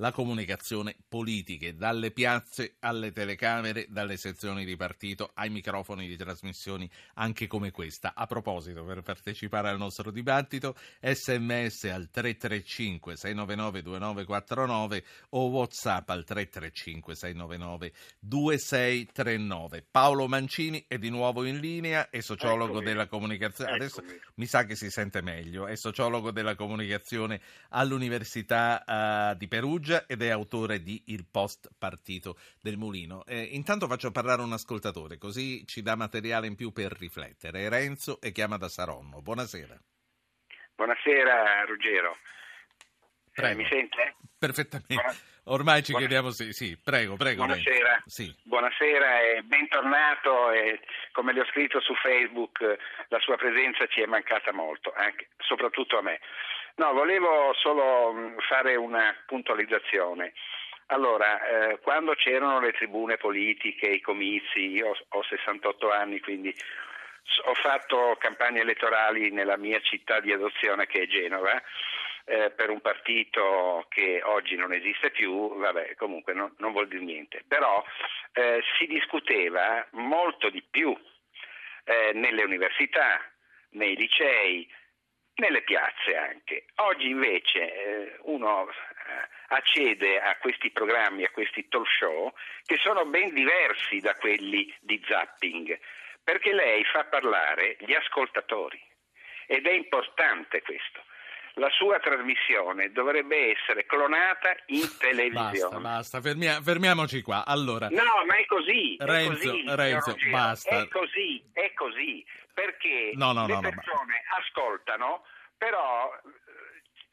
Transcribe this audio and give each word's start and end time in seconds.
la 0.00 0.12
comunicazione 0.12 0.96
politiche, 1.08 1.76
dalle 1.76 2.10
piazze 2.10 2.76
alle 2.80 3.12
telecamere, 3.12 3.86
dalle 3.88 4.16
sezioni 4.16 4.64
di 4.64 4.74
partito 4.74 5.30
ai 5.34 5.50
microfoni 5.50 6.08
di 6.08 6.16
trasmissioni 6.16 6.90
anche 7.14 7.46
come 7.46 7.70
questa. 7.70 8.14
A 8.14 8.26
proposito, 8.26 8.82
per 8.84 9.02
partecipare 9.02 9.68
al 9.68 9.76
nostro 9.76 10.10
dibattito, 10.10 10.74
sms 11.00 11.84
al 11.84 12.08
335 12.10 13.16
699 13.16 13.82
2949 13.82 15.04
o 15.30 15.48
whatsapp 15.48 16.08
al 16.08 16.24
335 16.24 17.14
699 17.14 17.92
2639. 18.20 19.84
Paolo 19.90 20.26
Mancini 20.28 20.82
è 20.88 20.96
di 20.96 21.10
nuovo 21.10 21.44
in 21.44 21.58
linea, 21.58 22.08
è 22.08 22.20
sociologo 22.20 22.72
Eccomi. 22.72 22.84
della 22.84 23.06
comunicazione. 23.06 23.72
Adesso 23.72 24.00
Eccomi. 24.00 24.18
mi 24.36 24.46
sa 24.46 24.64
che 24.64 24.76
si 24.76 24.88
sente 24.88 25.20
meglio, 25.20 25.66
è 25.66 25.76
sociologo 25.76 26.30
della 26.30 26.54
comunicazione 26.54 27.40
all'Università 27.68 29.32
uh, 29.32 29.36
di 29.36 29.46
Perugia 29.46 29.88
ed 30.06 30.22
è 30.22 30.28
autore 30.30 30.82
di 30.82 31.02
Il 31.06 31.26
Post 31.30 31.70
Partito 31.78 32.36
del 32.60 32.76
Mulino. 32.76 33.24
Eh, 33.26 33.42
intanto 33.52 33.86
faccio 33.86 34.10
parlare 34.10 34.42
un 34.42 34.52
ascoltatore, 34.52 35.18
così 35.18 35.66
ci 35.66 35.82
dà 35.82 35.94
materiale 35.96 36.46
in 36.46 36.54
più 36.56 36.72
per 36.72 36.92
riflettere. 36.98 37.68
Renzo 37.68 38.20
e 38.20 38.32
chiama 38.32 38.56
da 38.56 38.68
Saronno. 38.68 39.20
Buonasera. 39.22 39.78
Buonasera 40.74 41.64
Ruggero. 41.64 42.16
Prego. 43.32 43.52
Eh, 43.60 43.62
mi 43.62 43.68
sente? 43.68 44.16
Perfettamente. 44.38 44.94
Buona- 44.94 45.14
Ormai 45.44 45.82
ci 45.82 45.92
Buona- 45.92 46.06
chiediamo 46.06 46.30
sì, 46.30 46.52
sì, 46.52 46.76
prego, 46.82 47.16
prego. 47.16 47.44
Buonasera. 47.44 48.02
Sì. 48.06 48.34
Buonasera 48.44 49.20
e 49.20 49.42
bentornato 49.42 50.50
e 50.52 50.80
come 51.12 51.32
le 51.32 51.40
ho 51.40 51.46
scritto 51.46 51.80
su 51.80 51.94
Facebook 51.94 52.60
la 53.08 53.18
sua 53.20 53.36
presenza 53.36 53.86
ci 53.86 54.00
è 54.00 54.06
mancata 54.06 54.52
molto, 54.52 54.92
anche- 54.94 55.28
soprattutto 55.38 55.98
a 55.98 56.02
me. 56.02 56.20
No, 56.76 56.92
volevo 56.92 57.52
solo 57.54 58.12
mh, 58.12 58.36
fare 58.48 58.76
una 58.76 59.14
puntualizzazione. 59.26 60.32
Allora, 60.86 61.70
eh, 61.70 61.78
quando 61.80 62.14
c'erano 62.14 62.58
le 62.60 62.72
tribune 62.72 63.16
politiche, 63.16 63.86
i 63.86 64.00
comizi, 64.00 64.70
io 64.70 64.96
ho 65.08 65.22
68 65.22 65.90
anni, 65.92 66.20
quindi 66.20 66.54
ho 67.44 67.54
fatto 67.54 68.16
campagne 68.18 68.60
elettorali 68.60 69.30
nella 69.30 69.56
mia 69.56 69.80
città 69.80 70.20
di 70.20 70.32
adozione 70.32 70.86
che 70.86 71.02
è 71.02 71.06
Genova. 71.06 71.62
eh, 72.26 72.50
per 72.50 72.70
un 72.70 72.80
partito 72.80 73.86
che 73.88 74.20
oggi 74.24 74.54
non 74.54 74.72
esiste 74.72 75.10
più, 75.10 75.56
vabbè, 75.56 75.94
comunque 75.96 76.32
non, 76.32 76.54
non 76.58 76.72
vuol 76.72 76.86
dire 76.86 77.02
niente, 77.02 77.42
però 77.48 77.82
eh, 78.34 78.62
si 78.78 78.86
discuteva 78.86 79.84
molto 79.92 80.48
di 80.50 80.62
più 80.62 80.96
eh, 81.84 82.12
nelle 82.14 82.44
università, 82.44 83.20
nei 83.70 83.96
licei, 83.96 84.68
nelle 85.40 85.62
piazze 85.62 86.16
anche. 86.16 86.66
Oggi 86.76 87.08
invece 87.08 87.58
eh, 87.58 88.16
uno 88.22 88.68
eh, 88.68 88.74
accede 89.48 90.20
a 90.20 90.36
questi 90.36 90.70
programmi, 90.70 91.24
a 91.24 91.30
questi 91.30 91.66
talk 91.68 91.88
show 91.88 92.32
che 92.64 92.76
sono 92.76 93.04
ben 93.06 93.34
diversi 93.34 93.98
da 93.98 94.14
quelli 94.14 94.72
di 94.80 95.02
zapping, 95.04 95.76
perché 96.22 96.52
lei 96.52 96.84
fa 96.84 97.04
parlare 97.04 97.76
gli 97.80 97.94
ascoltatori 97.94 98.80
ed 99.46 99.66
è 99.66 99.72
importante 99.72 100.62
questo. 100.62 101.02
La 101.54 101.68
sua 101.70 101.98
trasmissione 101.98 102.92
dovrebbe 102.92 103.50
essere 103.52 103.84
clonata 103.84 104.54
in 104.66 104.86
televisione. 104.98 105.50
Basta, 105.52 105.78
basta, 105.80 106.20
fermia- 106.20 106.60
fermiamoci 106.62 107.22
qua. 107.22 107.44
Allora, 107.44 107.88
No, 107.90 108.24
ma 108.26 108.36
è 108.36 108.46
così. 108.46 108.96
è 108.96 109.04
Renzo, 109.04 109.32
così, 109.32 109.58
signor 109.60 109.76
Renzo, 109.78 110.16
basta. 110.30 110.80
È 110.82 110.88
così, 110.88 111.42
è 111.52 111.72
così. 111.74 112.24
Perché 112.54 113.12
No, 113.14 113.32
no, 113.32 113.46
le 113.46 113.54
no, 113.54 113.60
persone 113.60 114.22
ascoltano, 114.38 115.24
però 115.58 116.10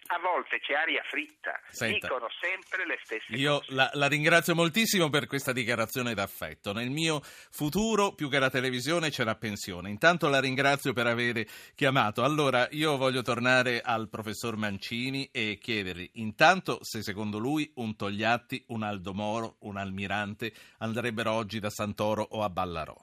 a 0.07 0.19
volte 0.19 0.59
c'è 0.59 0.73
aria 0.73 1.03
fritta. 1.09 1.59
Senta. 1.69 2.07
Dicono 2.07 2.27
sempre 2.41 2.85
le 2.85 2.99
stesse 3.03 3.33
Io 3.33 3.59
cose. 3.59 3.73
la, 3.73 3.89
la 3.93 4.07
ringrazio 4.07 4.55
moltissimo 4.55 5.09
per 5.09 5.27
questa 5.27 5.51
dichiarazione 5.51 6.13
d'affetto. 6.13 6.73
Nel 6.73 6.89
mio 6.89 7.21
futuro, 7.23 8.13
più 8.13 8.29
che 8.29 8.39
la 8.39 8.49
televisione, 8.49 9.09
c'è 9.09 9.23
la 9.23 9.35
pensione. 9.35 9.89
Intanto 9.89 10.29
la 10.29 10.39
ringrazio 10.39 10.93
per 10.93 11.07
aver 11.07 11.45
chiamato. 11.75 12.23
Allora, 12.23 12.67
io 12.71 12.97
voglio 12.97 13.21
tornare 13.21 13.81
al 13.81 14.09
professor 14.09 14.55
Mancini 14.55 15.29
e 15.31 15.57
chiedergli, 15.61 16.09
intanto, 16.13 16.79
se 16.81 17.03
secondo 17.03 17.37
lui 17.37 17.69
un 17.75 17.95
Togliatti, 17.95 18.63
un 18.67 18.83
Aldo 18.83 19.13
Moro, 19.13 19.55
un 19.59 19.77
Almirante 19.77 20.53
andrebbero 20.79 21.31
oggi 21.31 21.59
da 21.59 21.69
Santoro 21.69 22.25
o 22.31 22.43
a 22.43 22.49
Ballarò. 22.49 22.95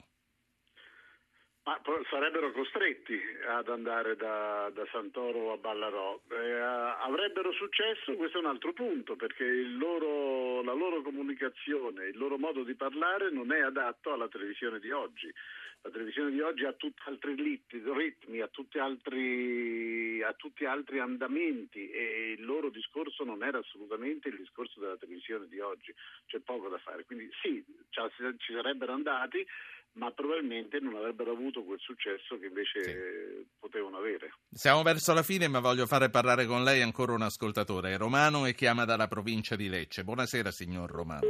Ma 1.65 1.81
sarebbero 2.11 2.51
costretti 2.51 3.19
ad 3.47 3.69
andare 3.69 4.15
da, 4.15 4.69
da 4.71 4.85
Santoro 4.91 5.51
a 5.51 5.57
Ballarò. 5.57 6.21
Eh, 6.29 6.59
avrebbero 6.59 7.51
successo, 7.53 8.13
questo 8.13 8.37
è 8.37 8.41
un 8.41 8.47
altro 8.47 8.71
punto, 8.71 9.15
perché 9.15 9.43
loro- 9.45 10.61
la 10.61 10.73
loro 10.73 11.01
comunicazione, 11.01 12.05
il 12.05 12.17
loro 12.19 12.37
modo 12.37 12.63
di 12.63 12.75
parlare 12.75 13.31
non 13.31 13.51
è 13.51 13.61
adatto 13.61 14.13
alla 14.13 14.27
televisione 14.27 14.79
di 14.79 14.91
oggi. 14.91 15.33
La 15.81 15.89
televisione 15.89 16.31
di 16.31 16.41
oggi 16.41 16.65
ha 16.65 16.73
tutti 16.73 17.01
altri 17.05 17.35
lit- 17.35 17.81
ritmi, 17.95 18.41
ha 18.41 18.47
tutti 18.47 18.77
altri, 18.79 20.21
ha 20.21 20.33
tutti 20.33 20.65
altri 20.65 20.99
andamenti 20.99 21.89
e 21.89 22.35
il 22.37 22.45
loro 22.45 22.69
discorso 22.69 23.23
non 23.23 23.43
era 23.43 23.59
assolutamente 23.59 24.29
il 24.29 24.37
discorso 24.37 24.79
della 24.79 24.97
televisione 24.97 25.47
di 25.47 25.59
oggi. 25.59 25.93
C'è 26.25 26.39
poco 26.39 26.69
da 26.69 26.79
fare. 26.79 27.05
Quindi 27.05 27.29
sì, 27.41 27.63
ci 27.89 28.53
sarebbero 28.53 28.93
andati, 28.93 29.45
ma 29.95 30.11
probabilmente 30.11 30.79
non 30.79 30.95
avrebbero 30.95 31.31
avuto 31.31 31.63
quel 31.63 31.79
successo 31.79 32.37
che 32.39 32.47
invece 32.47 32.83
Sì. 32.83 33.45
potevano 33.59 33.97
avere. 33.97 34.33
Siamo 34.51 34.83
verso 34.83 35.13
la 35.13 35.23
fine, 35.23 35.47
ma 35.47 35.59
voglio 35.59 35.85
fare 35.85 36.09
parlare 36.09 36.45
con 36.45 36.63
lei 36.63 36.81
ancora 36.81 37.13
un 37.13 37.21
ascoltatore. 37.21 37.93
È 37.93 37.97
Romano 37.97 38.45
e 38.45 38.53
chiama 38.53 38.85
dalla 38.85 39.07
provincia 39.07 39.55
di 39.55 39.69
Lecce. 39.69 40.03
Buonasera, 40.03 40.51
signor 40.51 40.89
Romano. 40.91 41.27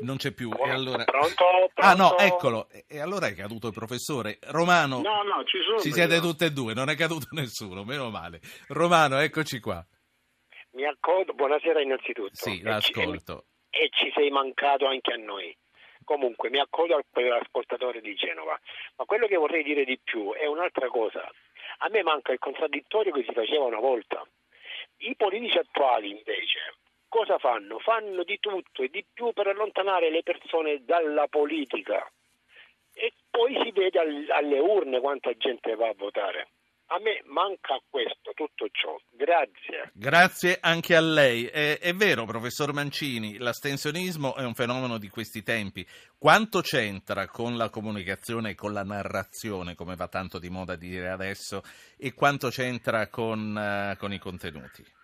Non 0.00 0.16
c'è 0.16 0.32
più. 0.32 0.50
E 0.52 0.70
allora... 0.70 1.02
Pronto? 1.04 1.44
Ah 1.74 1.94
no, 1.94 2.14
Pronto? 2.14 2.22
eccolo. 2.22 2.68
E- 2.86 3.00
allora 3.00 3.26
è 3.26 3.34
caduto 3.34 3.66
il 3.68 3.72
professore. 3.72 4.38
Romano, 4.48 5.00
No, 5.00 5.22
no, 5.24 5.42
ci 5.44 5.58
sono. 5.64 5.78
ci 5.80 5.92
siete 5.92 6.14
io. 6.16 6.20
tutte 6.20 6.46
e 6.46 6.52
due, 6.52 6.72
non 6.74 6.88
è 6.88 6.94
caduto 6.96 7.26
nessuno, 7.34 7.82
meno 7.84 8.08
male. 8.10 8.40
Romano, 8.68 9.18
eccoci 9.18 9.58
qua. 9.60 9.84
Mi 10.72 10.84
accodo, 10.84 11.32
buonasera 11.34 11.80
innanzitutto. 11.80 12.30
Sì, 12.32 12.50
E 12.50 12.56
ci- 12.56 12.62
l'ascolto. 12.62 13.46
E, 13.70 13.84
e 13.84 13.88
ci 13.90 14.10
sei 14.14 14.30
mancato 14.30 14.86
anche 14.86 15.12
a 15.12 15.16
noi. 15.16 15.56
Comunque, 16.08 16.48
mi 16.48 16.58
accodo 16.58 16.96
a 16.96 17.04
quell'ascoltatore 17.06 18.00
di 18.00 18.14
Genova. 18.14 18.58
Ma 18.96 19.04
quello 19.04 19.26
che 19.26 19.36
vorrei 19.36 19.62
dire 19.62 19.84
di 19.84 19.98
più 20.02 20.32
è 20.32 20.46
un'altra 20.46 20.88
cosa. 20.88 21.30
A 21.80 21.88
me 21.90 22.02
manca 22.02 22.32
il 22.32 22.38
contraddittorio 22.38 23.12
che 23.12 23.24
si 23.24 23.34
faceva 23.34 23.64
una 23.64 23.78
volta. 23.78 24.26
I 25.00 25.14
politici 25.16 25.58
attuali, 25.58 26.08
invece, 26.08 26.76
cosa 27.10 27.36
fanno? 27.36 27.78
Fanno 27.80 28.24
di 28.24 28.38
tutto 28.38 28.82
e 28.82 28.88
di 28.88 29.04
più 29.12 29.34
per 29.34 29.48
allontanare 29.48 30.08
le 30.08 30.22
persone 30.22 30.82
dalla 30.82 31.26
politica. 31.28 32.10
E 32.94 33.12
poi 33.28 33.60
si 33.62 33.70
vede 33.72 33.98
al- 33.98 34.30
alle 34.30 34.60
urne 34.60 35.00
quanta 35.00 35.36
gente 35.36 35.74
va 35.74 35.88
a 35.88 35.94
votare. 35.94 36.48
A 36.90 36.98
me 37.00 37.22
manca 37.26 37.78
questo, 37.90 38.32
tutto 38.34 38.66
ciò. 38.72 38.98
Grazie. 39.10 39.90
Grazie 39.92 40.56
anche 40.60 40.96
a 40.96 41.00
lei. 41.00 41.44
È, 41.44 41.78
è 41.78 41.92
vero, 41.92 42.24
professor 42.24 42.72
Mancini, 42.72 43.36
l'astensionismo 43.36 44.34
è 44.34 44.44
un 44.44 44.54
fenomeno 44.54 44.96
di 44.96 45.08
questi 45.08 45.42
tempi. 45.42 45.86
Quanto 46.16 46.62
c'entra 46.62 47.26
con 47.28 47.56
la 47.56 47.68
comunicazione 47.68 48.50
e 48.50 48.54
con 48.54 48.72
la 48.72 48.84
narrazione, 48.84 49.74
come 49.74 49.96
va 49.96 50.08
tanto 50.08 50.38
di 50.38 50.48
moda 50.48 50.76
dire 50.76 51.10
adesso, 51.10 51.62
e 51.98 52.14
quanto 52.14 52.48
c'entra 52.48 53.08
con, 53.08 53.56
eh, 53.56 53.96
con 53.98 54.12
i 54.14 54.18
contenuti? 54.18 54.97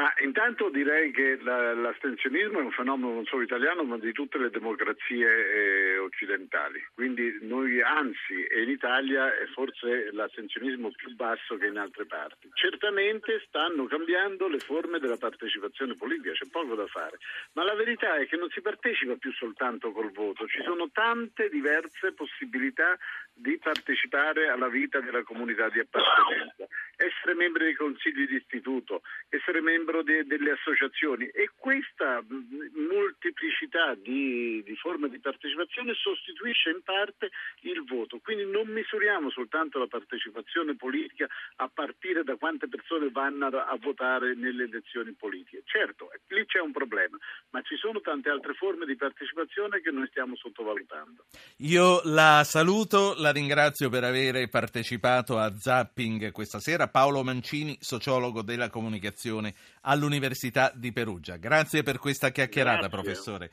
Ma 0.00 0.10
intanto 0.22 0.70
direi 0.70 1.10
che 1.12 1.36
la- 1.42 1.74
l'astensionismo 1.74 2.58
è 2.58 2.62
un 2.62 2.70
fenomeno 2.70 3.12
non 3.12 3.26
solo 3.26 3.42
italiano 3.42 3.84
ma 3.84 3.98
di 3.98 4.12
tutte 4.12 4.38
le 4.38 4.48
democrazie 4.48 5.28
eh, 5.28 5.98
occidentali. 5.98 6.82
Quindi 6.94 7.36
noi 7.42 7.82
anzi 7.82 8.48
in 8.62 8.70
Italia 8.70 9.36
è 9.36 9.44
forse 9.52 10.08
l'astensionismo 10.12 10.90
più 10.96 11.14
basso 11.14 11.58
che 11.58 11.66
in 11.66 11.76
altre 11.76 12.06
parti. 12.06 12.48
Certamente 12.54 13.44
stanno 13.46 13.84
cambiando 13.84 14.48
le 14.48 14.60
forme 14.60 15.00
della 15.00 15.18
partecipazione 15.18 15.94
politica, 15.96 16.32
c'è 16.32 16.46
poco 16.50 16.74
da 16.74 16.86
fare. 16.86 17.18
Ma 17.52 17.64
la 17.64 17.74
verità 17.74 18.16
è 18.16 18.26
che 18.26 18.38
non 18.38 18.48
si 18.48 18.62
partecipa 18.62 19.16
più 19.16 19.32
soltanto 19.32 19.92
col 19.92 20.12
voto, 20.12 20.46
ci 20.46 20.62
sono 20.62 20.88
tante 20.90 21.50
diverse 21.50 22.14
possibilità 22.14 22.96
di 23.34 23.58
partecipare 23.58 24.48
alla 24.48 24.68
vita 24.68 25.00
della 25.00 25.22
comunità 25.22 25.68
di 25.68 25.80
appartenenza. 25.80 26.66
Essere 26.96 27.34
membri 27.34 27.64
dei 27.64 27.74
consigli 27.74 28.26
di 28.26 28.36
istituto, 28.36 29.02
essere 29.30 29.60
membro 29.90 30.02
de, 30.02 30.24
delle 30.24 30.52
associazioni 30.52 31.26
e 31.26 31.50
questa 31.56 32.22
molteplicità 32.22 33.94
di, 33.94 34.62
di, 34.64 34.76
forme 34.76 35.08
di 35.08 35.18
partecipazione 35.18 35.92
sostituisce 35.94 36.70
in 36.70 36.82
parte 36.82 37.30
il 37.62 37.84
voto, 37.84 38.18
quindi 38.22 38.46
non 38.46 38.68
misuriamo 38.68 39.30
soltanto 39.30 39.78
la 39.78 39.86
partecipazione 39.86 40.76
politica 40.76 41.26
a 41.56 41.68
partire 41.72 42.22
da 42.22 42.36
quante 42.36 42.68
persone 42.68 43.10
vanno 43.10 43.46
a, 43.46 43.66
a 43.66 43.78
votare 43.80 44.34
nelle 44.34 44.64
elezioni 44.64 45.12
politiche. 45.12 45.62
Certo, 45.64 46.10
lì 46.28 46.46
c'è 46.46 46.60
un 46.60 46.72
problema, 46.72 47.18
ma 47.50 47.60
ci 47.62 47.76
sono 47.76 48.00
tante 48.00 48.30
altre 48.30 48.54
forme 48.54 48.86
di 48.86 48.96
partecipazione 48.96 49.80
che 49.80 49.90
noi 49.90 50.06
stiamo 50.08 50.36
sottovalutando. 50.36 51.24
Io 51.58 52.00
la 52.04 52.42
saluto, 52.44 53.14
la 53.18 53.32
ringrazio 53.32 53.88
per 53.90 54.04
aver 54.04 54.48
partecipato 54.48 55.38
a 55.38 55.56
Zapping 55.56 56.30
questa 56.30 56.60
sera. 56.60 56.88
Paolo 56.88 57.22
Mancini, 57.22 57.76
sociologo 57.80 58.42
della 58.42 58.70
comunicazione 58.70 59.54
all'Università 59.82 60.72
di 60.74 60.92
Perugia. 60.92 61.36
Grazie 61.36 61.82
per 61.82 61.98
questa 61.98 62.30
chiacchierata, 62.30 62.88
Grazie. 62.88 63.02
professore. 63.02 63.48